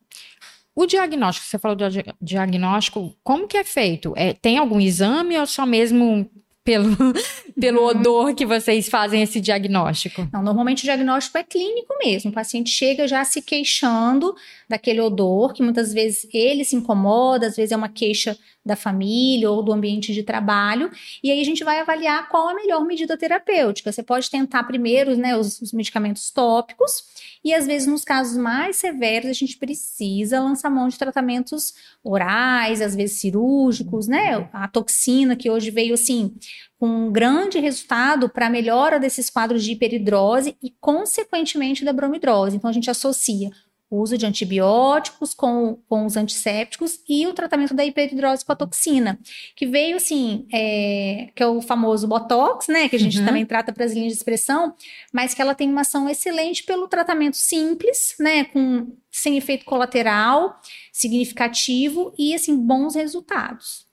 O 0.74 0.86
diagnóstico, 0.86 1.46
você 1.46 1.58
falou 1.58 1.76
do 1.76 1.84
diagnóstico, 2.20 3.14
como 3.22 3.46
que 3.46 3.58
é 3.58 3.64
feito? 3.64 4.14
É, 4.16 4.32
tem 4.32 4.56
algum 4.56 4.80
exame 4.80 5.38
ou 5.38 5.46
só 5.46 5.66
mesmo 5.66 6.30
pelo, 6.64 6.97
pelo 7.59 7.81
uhum. 7.81 7.87
odor 7.87 8.35
que 8.35 8.47
vocês 8.47 8.88
fazem 8.88 9.23
esse 9.23 9.40
diagnóstico? 9.40 10.28
Não, 10.33 10.42
normalmente 10.42 10.81
o 10.81 10.85
diagnóstico 10.85 11.38
é 11.38 11.42
clínico 11.42 11.95
mesmo. 12.02 12.31
O 12.31 12.35
paciente 12.35 12.71
chega 12.71 13.09
já 13.09 13.25
se 13.25 13.42
queixando 13.42 14.35
daquele 14.69 15.00
odor, 15.00 15.52
que 15.52 15.62
muitas 15.62 15.92
vezes 15.92 16.26
ele 16.33 16.64
se 16.64 16.76
incomoda, 16.76 17.47
às 17.47 17.57
vezes 17.57 17.73
é 17.73 17.76
uma 17.76 17.88
queixa 17.88 18.37
da 18.64 18.76
família 18.76 19.50
ou 19.50 19.62
do 19.62 19.73
ambiente 19.73 20.14
de 20.14 20.23
trabalho, 20.23 20.88
e 21.23 21.31
aí 21.33 21.40
a 21.40 21.45
gente 21.45 21.64
vai 21.64 21.81
avaliar 21.81 22.28
qual 22.28 22.49
a 22.49 22.54
melhor 22.54 22.85
medida 22.85 23.16
terapêutica. 23.16 23.90
Você 23.90 24.02
pode 24.04 24.31
tentar 24.31 24.62
primeiro 24.62 25.16
né, 25.16 25.37
os, 25.37 25.61
os 25.61 25.73
medicamentos 25.73 26.31
tópicos, 26.31 27.04
e 27.45 27.52
às 27.52 27.66
vezes, 27.66 27.88
nos 27.88 28.04
casos 28.04 28.37
mais 28.37 28.76
severos, 28.76 29.31
a 29.31 29.33
gente 29.33 29.57
precisa 29.57 30.40
lançar 30.40 30.71
mão 30.71 30.88
de 30.88 30.97
tratamentos 30.97 31.75
orais, 32.04 32.81
às 32.81 32.95
vezes 32.95 33.19
cirúrgicos, 33.19 34.07
né? 34.07 34.49
A 34.52 34.69
toxina, 34.69 35.35
que 35.35 35.50
hoje 35.50 35.71
veio 35.71 35.95
assim, 35.95 36.33
com 36.78 36.87
um 36.87 37.12
grande 37.12 37.59
resultado 37.59 38.28
para 38.28 38.47
a 38.47 38.50
melhora 38.50 38.99
desses 38.99 39.30
quadros 39.30 39.62
de 39.64 39.73
hiperidrose 39.73 40.56
e, 40.62 40.71
consequentemente, 40.80 41.85
da 41.85 41.92
bromidrose. 41.92 42.56
Então, 42.56 42.71
a 42.71 42.73
gente 42.73 42.90
associa 42.90 43.50
o 43.92 44.00
uso 44.00 44.16
de 44.16 44.25
antibióticos 44.25 45.35
com, 45.35 45.76
com 45.87 46.06
os 46.06 46.16
antissépticos 46.16 47.00
e 47.06 47.26
o 47.26 47.35
tratamento 47.35 47.75
da 47.75 47.85
hiperidrose 47.85 48.42
com 48.42 48.50
a 48.50 48.56
toxina, 48.56 49.18
que 49.54 49.66
veio 49.66 49.97
assim, 49.97 50.47
é, 50.50 51.28
que 51.37 51.42
é 51.42 51.47
o 51.47 51.61
famoso 51.61 52.09
Botox, 52.09 52.68
né, 52.68 52.88
que 52.88 52.97
a 52.97 52.99
gente 52.99 53.18
uhum. 53.18 53.26
também 53.26 53.44
trata 53.44 53.71
para 53.71 53.85
as 53.85 53.92
linhas 53.92 54.12
de 54.12 54.16
expressão, 54.16 54.75
mas 55.12 55.35
que 55.35 55.42
ela 55.42 55.54
tem 55.54 55.68
uma 55.68 55.82
ação 55.82 56.09
excelente 56.09 56.64
pelo 56.64 56.88
tratamento 56.88 57.37
simples, 57.37 58.14
né, 58.18 58.44
com 58.44 58.97
sem 59.11 59.37
efeito 59.37 59.66
colateral, 59.66 60.59
significativo 60.90 62.14
e 62.18 62.35
assim 62.35 62.56
bons 62.56 62.94
resultados. 62.94 63.87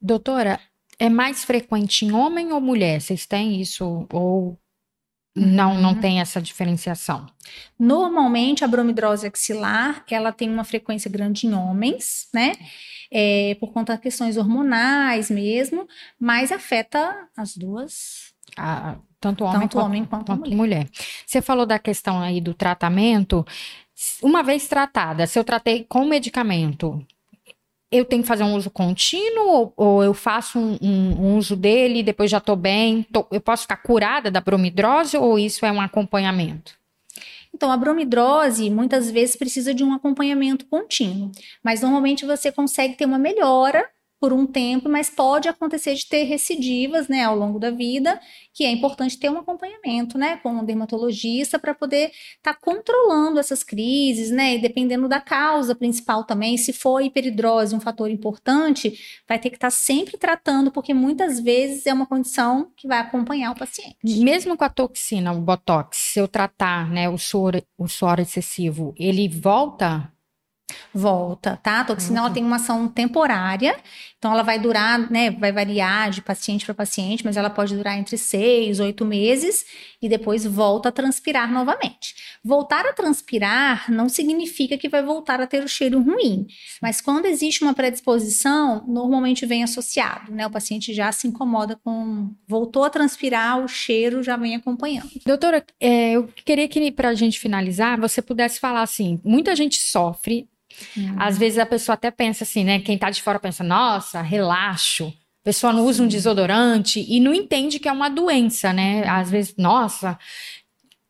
Doutora, 0.00 0.58
é 0.98 1.08
mais 1.08 1.44
frequente 1.44 2.04
em 2.04 2.12
homem 2.12 2.52
ou 2.52 2.60
mulher? 2.60 3.00
Vocês 3.00 3.26
têm 3.26 3.60
isso 3.60 4.06
ou 4.12 4.58
não, 5.36 5.74
não 5.74 5.94
uhum. 5.94 6.00
tem 6.00 6.20
essa 6.20 6.40
diferenciação. 6.40 7.26
Normalmente, 7.76 8.64
a 8.64 8.68
bromidrose 8.68 9.26
axilar, 9.26 10.04
ela 10.08 10.30
tem 10.30 10.48
uma 10.48 10.62
frequência 10.62 11.10
grande 11.10 11.46
em 11.46 11.54
homens, 11.54 12.28
né? 12.32 12.52
É, 13.10 13.56
por 13.58 13.72
conta 13.72 13.96
de 13.96 14.00
questões 14.00 14.36
hormonais 14.36 15.30
mesmo, 15.30 15.88
mas 16.18 16.52
afeta 16.52 17.28
as 17.36 17.56
duas. 17.56 18.32
Ah, 18.56 18.96
tanto 19.20 19.44
homem, 19.44 19.60
tanto 19.60 19.76
quanto, 19.76 19.84
homem 19.84 20.04
quanto, 20.04 20.26
quanto 20.26 20.50
mulher. 20.50 20.56
mulher. 20.56 20.88
Você 21.26 21.42
falou 21.42 21.66
da 21.66 21.78
questão 21.80 22.20
aí 22.20 22.40
do 22.40 22.54
tratamento. 22.54 23.44
Uma 24.22 24.42
vez 24.42 24.68
tratada, 24.68 25.26
se 25.26 25.38
eu 25.38 25.44
tratei 25.44 25.84
com 25.84 26.04
medicamento, 26.04 27.04
eu 27.94 28.04
tenho 28.04 28.22
que 28.22 28.28
fazer 28.28 28.42
um 28.42 28.54
uso 28.54 28.70
contínuo 28.70 29.72
ou, 29.76 30.02
eu 30.02 30.12
faço 30.12 30.58
um, 30.58 30.76
um, 30.82 31.26
um, 31.26 31.36
uso 31.36 31.54
dele 31.54 32.00
e 32.00 32.02
depois 32.02 32.30
já 32.30 32.38
estou 32.38 32.56
bem? 32.56 33.04
Tô, 33.04 33.24
eu 33.30 33.40
posso 33.40 33.62
ficar 33.62 33.76
curada 33.76 34.30
da 34.30 34.40
bromidrose 34.40 35.16
ou 35.16 35.38
isso 35.38 35.64
é 35.64 35.70
um 35.70 35.80
acompanhamento? 35.80 36.74
Então, 37.54 37.70
a 37.70 37.76
bromidrose 37.76 38.68
muitas 38.68 39.08
vezes 39.08 39.36
precisa 39.36 39.72
de 39.72 39.84
um 39.84 39.94
acompanhamento 39.94 40.66
contínuo, 40.66 41.30
mas 41.62 41.82
normalmente 41.82 42.26
você 42.26 42.50
consegue 42.50 42.94
ter 42.94 43.04
uma 43.04 43.18
melhora 43.18 43.88
por 44.24 44.32
um 44.32 44.46
tempo, 44.46 44.88
mas 44.88 45.10
pode 45.10 45.50
acontecer 45.50 45.94
de 45.94 46.08
ter 46.08 46.22
recidivas, 46.22 47.08
né, 47.08 47.24
ao 47.24 47.36
longo 47.36 47.58
da 47.58 47.70
vida, 47.70 48.18
que 48.54 48.64
é 48.64 48.70
importante 48.70 49.18
ter 49.18 49.28
um 49.28 49.36
acompanhamento, 49.36 50.16
né, 50.16 50.38
com 50.38 50.48
um 50.48 50.64
dermatologista 50.64 51.58
para 51.58 51.74
poder 51.74 52.10
estar 52.38 52.54
tá 52.54 52.58
controlando 52.58 53.38
essas 53.38 53.62
crises, 53.62 54.30
né, 54.30 54.54
e 54.54 54.58
dependendo 54.58 55.10
da 55.10 55.20
causa 55.20 55.74
principal 55.74 56.24
também, 56.24 56.56
se 56.56 56.72
for 56.72 57.02
hiperidrose 57.02 57.76
um 57.76 57.80
fator 57.80 58.08
importante, 58.08 58.98
vai 59.28 59.38
ter 59.38 59.50
que 59.50 59.56
estar 59.56 59.66
tá 59.66 59.70
sempre 59.70 60.16
tratando, 60.16 60.70
porque 60.70 60.94
muitas 60.94 61.38
vezes 61.38 61.84
é 61.84 61.92
uma 61.92 62.06
condição 62.06 62.72
que 62.78 62.88
vai 62.88 63.00
acompanhar 63.00 63.50
o 63.50 63.58
paciente. 63.58 63.98
Mesmo 64.02 64.56
com 64.56 64.64
a 64.64 64.70
toxina, 64.70 65.34
o 65.34 65.40
botox, 65.42 65.98
se 65.98 66.18
eu 66.18 66.26
tratar, 66.26 66.90
né, 66.90 67.10
o 67.10 67.18
suor, 67.18 67.60
o 67.76 67.86
suor 67.86 68.18
excessivo, 68.20 68.94
ele 68.96 69.28
volta 69.28 70.13
Volta, 70.94 71.58
tá? 71.62 71.80
A 71.80 71.84
toxina 71.84 72.20
uhum. 72.20 72.26
ela 72.26 72.34
tem 72.34 72.44
uma 72.44 72.56
ação 72.56 72.88
temporária, 72.88 73.76
então 74.16 74.32
ela 74.32 74.42
vai 74.42 74.58
durar, 74.58 75.10
né? 75.10 75.30
Vai 75.30 75.52
variar 75.52 76.08
de 76.10 76.22
paciente 76.22 76.64
para 76.64 76.72
paciente, 76.72 77.24
mas 77.24 77.36
ela 77.36 77.50
pode 77.50 77.76
durar 77.76 77.98
entre 77.98 78.16
seis, 78.16 78.80
oito 78.80 79.04
meses 79.04 79.66
e 80.00 80.08
depois 80.08 80.46
volta 80.46 80.88
a 80.88 80.92
transpirar 80.92 81.52
novamente. 81.52 82.14
Voltar 82.44 82.86
a 82.86 82.92
transpirar 82.92 83.90
não 83.90 84.08
significa 84.08 84.78
que 84.78 84.88
vai 84.88 85.02
voltar 85.02 85.40
a 85.40 85.46
ter 85.46 85.64
o 85.64 85.68
cheiro 85.68 86.00
ruim, 86.00 86.46
mas 86.80 87.00
quando 87.00 87.26
existe 87.26 87.62
uma 87.62 87.74
predisposição, 87.74 88.84
normalmente 88.86 89.44
vem 89.44 89.64
associado, 89.64 90.32
né? 90.32 90.46
O 90.46 90.50
paciente 90.50 90.94
já 90.94 91.10
se 91.10 91.26
incomoda 91.26 91.78
com 91.84 92.32
voltou 92.46 92.84
a 92.84 92.90
transpirar, 92.90 93.62
o 93.62 93.68
cheiro 93.68 94.22
já 94.22 94.36
vem 94.36 94.54
acompanhando. 94.54 95.10
Doutora, 95.26 95.64
é, 95.80 96.12
eu 96.12 96.28
queria 96.44 96.68
que 96.68 96.92
para 96.92 97.08
a 97.08 97.14
gente 97.14 97.38
finalizar, 97.40 98.00
você 98.00 98.22
pudesse 98.22 98.60
falar 98.60 98.82
assim: 98.82 99.20
muita 99.24 99.56
gente 99.56 99.76
sofre 99.76 100.48
Uhum. 100.96 101.16
Às 101.18 101.38
vezes 101.38 101.58
a 101.58 101.66
pessoa 101.66 101.94
até 101.94 102.10
pensa 102.10 102.44
assim, 102.44 102.64
né? 102.64 102.80
Quem 102.80 102.98
tá 102.98 103.10
de 103.10 103.22
fora 103.22 103.38
pensa, 103.38 103.62
nossa, 103.64 104.20
relaxo. 104.22 105.06
A 105.06 105.44
pessoa 105.44 105.72
não 105.72 105.84
usa 105.84 106.02
um 106.02 106.08
desodorante 106.08 107.04
e 107.06 107.20
não 107.20 107.34
entende 107.34 107.78
que 107.78 107.88
é 107.88 107.92
uma 107.92 108.08
doença, 108.08 108.72
né? 108.72 109.06
Às 109.06 109.30
vezes, 109.30 109.54
nossa. 109.58 110.18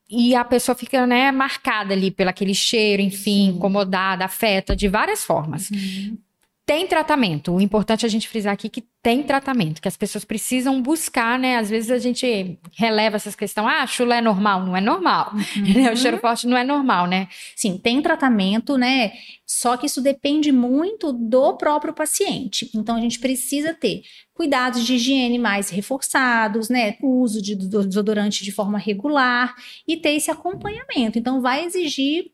E 0.09 0.35
a 0.35 0.45
pessoa 0.45 0.75
fica, 0.75 1.07
né, 1.07 1.33
marcada 1.33 1.95
ali 1.95 2.11
pelo 2.11 2.31
aquele 2.31 2.55
cheiro, 2.55 3.01
enfim, 3.01 3.51
Sim. 3.51 3.57
incomodada, 3.57 4.25
afeta 4.25 4.77
de 4.77 4.89
várias 4.89 5.25
formas. 5.25 5.71
Uhum. 5.71 6.19
Tem 6.67 6.87
tratamento. 6.87 7.53
O 7.53 7.61
importante 7.61 8.07
é 8.07 8.09
a 8.09 8.11
gente 8.11 8.27
frisar 8.27 8.55
aqui 8.55 8.71
que 8.71 8.85
tem 9.03 9.23
tratamento, 9.23 9.83
que 9.83 9.89
as 9.89 9.99
pessoas 9.99 10.25
precisam 10.25 10.81
buscar, 10.81 11.39
né? 11.39 11.59
Às 11.59 11.69
vezes 11.69 11.91
a 11.91 11.99
gente 11.99 12.59
releva 12.73 13.17
essas 13.17 13.37
questões. 13.37 13.67
Ah, 13.69 13.87
chulé 13.87 14.17
é 14.17 14.21
normal. 14.23 14.65
Não 14.65 14.75
é 14.75 14.81
normal. 14.81 15.33
Uhum. 15.35 15.93
o 15.93 15.97
cheiro 15.97 16.17
forte 16.17 16.47
não 16.47 16.57
é 16.57 16.65
normal, 16.65 17.07
né? 17.07 17.29
Sim, 17.55 17.77
tem 17.77 18.01
tratamento, 18.01 18.79
né? 18.79 19.13
Só 19.47 19.77
que 19.77 19.85
isso 19.85 20.01
depende 20.01 20.51
muito 20.51 21.13
do 21.13 21.55
próprio 21.59 21.93
paciente. 21.93 22.71
Então 22.75 22.97
a 22.97 23.01
gente 23.01 23.19
precisa 23.19 23.75
ter 23.75 24.03
cuidados 24.33 24.87
de 24.87 24.95
higiene 24.95 25.39
mais 25.39 25.69
reforçados, 25.69 26.71
né? 26.71 26.97
O 27.03 27.21
uso 27.21 27.43
de 27.43 27.55
desodorante 27.55 28.43
de 28.43 28.51
forma 28.51 28.79
regular 28.79 29.55
e 29.87 29.99
ter 29.99 30.15
esse 30.15 30.31
acompanhamento. 30.31 31.19
Então 31.19 31.43
vai 31.43 31.67
exigir 31.67 32.34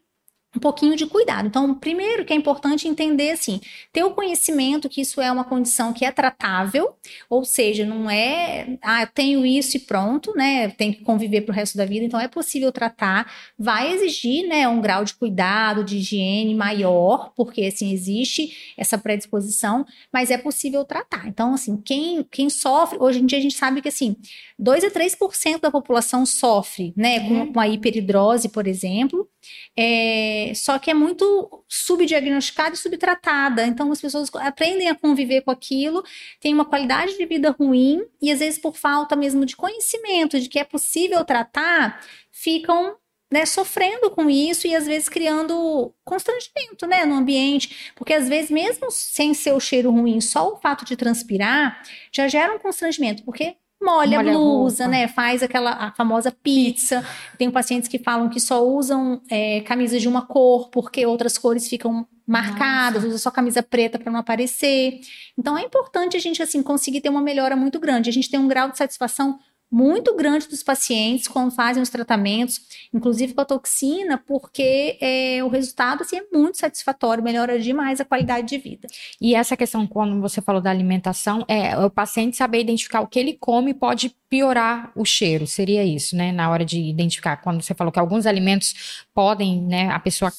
um 0.55 0.59
pouquinho 0.59 0.97
de 0.97 1.07
cuidado. 1.07 1.47
Então, 1.47 1.73
primeiro 1.75 2.25
que 2.25 2.33
é 2.33 2.37
importante 2.37 2.89
entender 2.89 3.31
assim, 3.31 3.61
ter 3.93 4.03
o 4.03 4.11
conhecimento 4.11 4.89
que 4.89 5.01
isso 5.01 5.21
é 5.21 5.31
uma 5.31 5.45
condição 5.45 5.93
que 5.93 6.05
é 6.05 6.11
tratável, 6.11 6.95
ou 7.29 7.45
seja, 7.45 7.87
não 7.87 8.11
é, 8.11 8.77
ah, 8.83 9.03
eu 9.03 9.07
tenho 9.07 9.47
isso 9.47 9.77
e 9.77 9.81
pronto, 9.81 10.33
né? 10.35 10.69
Tem 10.71 10.93
que 10.93 11.05
conviver 11.05 11.43
para 11.43 11.53
o 11.53 11.55
resto 11.55 11.79
da 11.79 11.85
vida, 11.85 12.05
então 12.05 12.19
é 12.19 12.27
possível 12.27 12.73
tratar, 12.73 13.33
vai 13.57 13.93
exigir, 13.93 14.49
né, 14.49 14.67
um 14.67 14.81
grau 14.81 15.05
de 15.05 15.15
cuidado, 15.15 15.85
de 15.85 15.99
higiene 15.99 16.55
maior, 16.55 17.33
porque 17.37 17.63
assim 17.63 17.93
existe 17.93 18.75
essa 18.77 18.99
predisposição, 18.99 19.87
mas 20.13 20.31
é 20.31 20.39
possível 20.39 20.85
tratar. 20.85 21.29
Então, 21.29 21.55
assim, 21.55 21.77
quem 21.77 22.25
quem 22.31 22.51
sofre, 22.51 22.99
hoje 23.01 23.21
em 23.21 23.27
dia 23.27 23.39
a 23.39 23.43
gente 23.43 23.55
sabe 23.55 23.81
que 23.81 23.89
assim, 23.89 24.17
2 24.59 24.85
a 24.85 24.91
3% 24.91 25.61
da 25.61 25.71
população 25.71 26.27
sofre, 26.27 26.93
né, 26.97 27.21
com, 27.21 27.35
uhum. 27.35 27.53
com 27.53 27.61
a 27.61 27.69
hiperidrose, 27.69 28.49
por 28.49 28.67
exemplo. 28.67 29.29
É, 29.77 30.40
só 30.55 30.79
que 30.79 30.91
é 30.91 30.95
muito 30.95 31.65
subdiagnosticada 31.69 32.75
e 32.75 32.79
subtratada. 32.79 33.67
Então 33.67 33.91
as 33.93 34.01
pessoas 34.01 34.31
aprendem 34.37 34.89
a 34.89 34.95
conviver 34.95 35.43
com 35.43 35.51
aquilo, 35.51 36.05
têm 36.41 36.55
uma 36.55 36.65
qualidade 36.65 37.17
de 37.17 37.27
vida 37.27 37.51
ruim 37.51 38.05
e 38.21 38.31
às 38.31 38.41
vezes 38.41 38.59
por 38.59 38.77
falta 38.77 39.17
mesmo 39.17 39.47
de 39.47 39.57
conhecimento 39.57 40.39
de 40.41 40.49
que 40.49 40.59
é 40.59 40.65
possível 40.65 41.25
tratar, 41.25 42.05
ficam 42.31 42.97
né, 43.31 43.47
sofrendo 43.47 44.11
com 44.11 44.29
isso 44.29 44.67
e 44.67 44.75
às 44.75 44.87
vezes 44.87 45.09
criando 45.09 45.95
constrangimento, 46.05 46.87
né, 46.87 47.05
no 47.07 47.15
ambiente, 47.15 47.93
porque 47.95 48.13
às 48.13 48.29
vezes 48.29 48.51
mesmo 48.51 48.91
sem 48.91 49.33
ser 49.35 49.53
o 49.53 49.61
cheiro 49.61 49.91
ruim, 49.91 50.21
só 50.21 50.53
o 50.53 50.57
fato 50.57 50.85
de 50.85 50.97
transpirar 50.97 51.81
já 52.13 52.27
gera 52.27 52.55
um 52.55 52.59
constrangimento, 52.59 53.23
porque 53.25 53.57
molha, 53.81 54.19
molha 54.19 54.31
a 54.31 54.35
blusa, 54.35 54.85
a 54.85 54.89
né? 54.89 55.09
Faz 55.09 55.43
aquela 55.43 55.73
a 55.73 55.93
famosa 55.93 56.31
pizza. 56.31 57.05
Tem 57.39 57.51
pacientes 57.51 57.89
que 57.89 57.99
falam 57.99 58.29
que 58.29 58.41
só 58.41 58.65
usam 58.67 59.21
é, 59.31 59.61
camisas 59.63 60.01
de 60.01 60.09
uma 60.09 60.23
cor 60.23 60.69
porque 60.69 61.07
outras 61.07 61.39
cores 61.39 61.69
ficam 61.69 62.07
marcadas, 62.27 63.03
Nossa. 63.03 63.09
usa 63.09 63.19
só 63.19 63.31
camisa 63.31 63.63
preta 63.63 63.99
para 63.99 64.13
não 64.13 64.21
aparecer. 64.21 65.01
Então 65.37 65.59
é 65.59 65.63
importante 65.63 66.17
a 66.17 66.21
gente 66.21 66.43
assim 66.43 66.63
conseguir 66.63 67.01
ter 67.01 67.09
uma 67.09 67.21
melhora 67.21 67.57
muito 67.57 67.81
grande. 67.81 68.09
A 68.09 68.13
gente 68.13 68.31
tem 68.31 68.39
um 68.39 68.47
grau 68.47 68.71
de 68.71 68.79
satisfação 68.79 69.39
muito 69.71 70.17
grande 70.17 70.49
dos 70.49 70.63
pacientes 70.63 71.29
quando 71.29 71.51
fazem 71.53 71.83
os 71.83 71.89
tratamentos, 71.89 72.61
inclusive 72.93 73.35
com 73.35 73.41
a 73.41 73.45
toxina, 73.45 74.19
porque 74.19 74.99
é, 75.01 75.45
o 75.45 75.49
resultado 75.49 76.03
assim, 76.03 76.17
é 76.17 76.25
muito 76.33 76.59
satisfatório, 76.59 77.23
melhora 77.23 77.59
demais 77.59 78.01
a 78.01 78.05
qualidade 78.05 78.49
de 78.49 78.59
vida. 78.59 78.89
E 79.21 79.35
essa 79.35 79.57
questão, 79.57 79.87
quando 79.87 80.21
você 80.21 80.41
falou 80.41 80.61
da 80.61 80.71
alimentação, 80.71 81.45
é 81.47 81.77
o 81.79 81.91
paciente 81.91 82.37
saber 82.37 82.61
identificar 82.61 83.01
o 83.01 83.07
que 83.07 83.19
ele 83.19 83.35
come 83.35 83.73
pode 83.73 84.15
piorar 84.29 84.93
o 84.95 85.05
cheiro, 85.05 85.45
seria 85.45 85.85
isso, 85.85 86.17
né? 86.17 86.31
Na 86.31 86.49
hora 86.51 86.65
de 86.65 86.81
identificar, 86.81 87.37
quando 87.39 87.61
você 87.61 87.75
falou 87.75 87.93
que 87.93 87.99
alguns 87.99 88.27
alimentos 88.27 89.05
podem, 89.21 89.61
né, 89.61 89.91
a 89.91 89.99
pessoa 89.99 90.33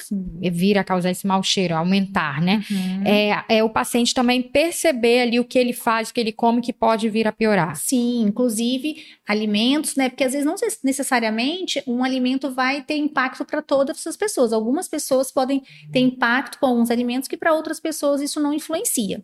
vir 0.52 0.76
a 0.76 0.84
causar 0.84 1.12
esse 1.12 1.28
mau 1.28 1.44
cheiro, 1.44 1.76
aumentar, 1.76 2.42
né? 2.42 2.64
Uhum. 2.72 3.04
É, 3.06 3.58
é 3.58 3.64
o 3.64 3.70
paciente 3.70 4.12
também 4.12 4.42
perceber 4.42 5.22
ali 5.22 5.40
o 5.40 5.46
que 5.46 5.60
ele 5.60 5.72
faz, 5.72 6.10
o 6.10 6.14
que 6.16 6.20
ele 6.20 6.32
come, 6.32 6.64
que 6.64 6.74
pode 6.74 7.08
vir 7.08 7.28
a 7.28 7.32
piorar. 7.32 7.76
Sim, 7.76 8.24
inclusive 8.24 8.96
alimentos, 9.28 9.96
né? 9.96 10.10
Porque 10.10 10.24
às 10.24 10.32
vezes 10.32 10.48
não 10.48 10.56
necessariamente 10.84 11.84
um 11.86 12.04
alimento 12.04 12.50
vai 12.50 12.82
ter 12.82 12.96
impacto 12.96 13.46
para 13.46 13.62
todas 13.62 14.08
as 14.08 14.18
pessoas. 14.18 14.52
Algumas 14.52 14.88
pessoas 14.88 15.32
podem 15.32 15.62
ter 15.92 16.00
impacto 16.00 16.58
com 16.58 16.66
alguns 16.66 16.90
alimentos 16.90 17.30
que 17.30 17.38
para 17.38 17.54
outras 17.54 17.80
pessoas 17.80 18.20
isso 18.20 18.40
não 18.40 18.52
influencia. 18.52 19.24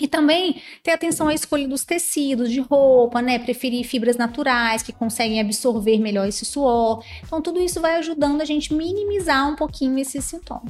E 0.00 0.08
também 0.08 0.60
ter 0.82 0.92
atenção 0.92 1.28
à 1.28 1.34
escolha 1.34 1.68
dos 1.68 1.84
tecidos, 1.84 2.50
de 2.50 2.60
roupa, 2.60 3.20
né? 3.20 3.38
Preferir 3.38 3.84
fibras 3.84 4.16
naturais 4.16 4.82
que 4.82 4.92
conseguem 4.92 5.40
absorver 5.40 5.98
melhor 5.98 6.26
esse 6.26 6.44
suor. 6.44 7.04
Então, 7.22 7.42
tudo 7.42 7.60
isso 7.60 7.80
vai 7.80 7.96
ajudando 7.96 8.40
a 8.40 8.44
gente 8.44 8.72
minimizar 8.72 9.48
um 9.50 9.54
pouquinho 9.54 9.98
esse 9.98 10.20
sintoma. 10.22 10.64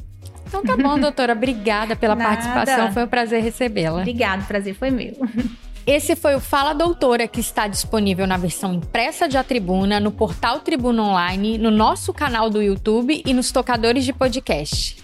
Então 0.46 0.62
tá 0.62 0.76
bom, 0.76 0.98
doutora. 1.00 1.32
Obrigada 1.32 1.96
pela 1.96 2.14
Nada. 2.14 2.30
participação. 2.30 2.92
Foi 2.92 3.04
um 3.04 3.08
prazer 3.08 3.42
recebê-la. 3.42 4.00
Obrigada, 4.00 4.44
prazer 4.44 4.74
foi 4.74 4.90
meu. 4.90 5.14
Esse 5.84 6.14
foi 6.14 6.36
o 6.36 6.40
Fala 6.40 6.72
Doutora, 6.72 7.26
que 7.26 7.40
está 7.40 7.66
disponível 7.66 8.24
na 8.24 8.36
versão 8.36 8.72
impressa 8.72 9.28
de 9.28 9.36
A 9.36 9.42
Tribuna, 9.42 9.98
no 9.98 10.12
portal 10.12 10.60
Tribuna 10.60 11.02
Online, 11.02 11.58
no 11.58 11.72
nosso 11.72 12.12
canal 12.14 12.48
do 12.48 12.62
YouTube 12.62 13.20
e 13.26 13.34
nos 13.34 13.50
tocadores 13.50 14.04
de 14.04 14.12
podcast. 14.12 15.02